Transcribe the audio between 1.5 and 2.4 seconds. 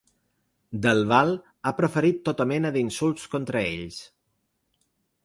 ha proferit